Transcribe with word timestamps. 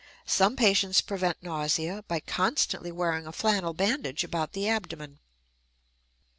Some 0.25 0.55
patients 0.55 0.99
prevent 0.99 1.43
nausea 1.43 2.03
by 2.07 2.21
constantly 2.21 2.91
wearing 2.91 3.27
a 3.27 3.31
flannel 3.31 3.75
bandage 3.75 4.23
about 4.23 4.53
the 4.53 4.67
abdomen. 4.67 5.19